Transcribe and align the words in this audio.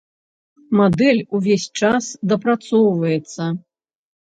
Мадэль 0.79 1.21
увесь 1.41 1.67
час 1.83 2.09
дапрацоўваецца. 2.33 3.43